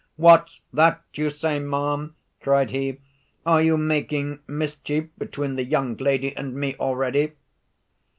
[0.15, 2.97] "What's that you say, madam?" cried he;
[3.45, 7.33] "are you making mischief between the young lady and me already?"